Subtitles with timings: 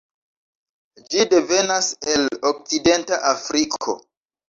[1.11, 4.01] Ĝi devenas el Okcidenta Afriko.